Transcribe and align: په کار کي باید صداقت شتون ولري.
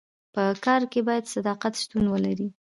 په 0.33 0.43
کار 0.65 0.81
کي 0.91 0.99
باید 1.07 1.31
صداقت 1.35 1.73
شتون 1.81 2.05
ولري. 2.09 2.47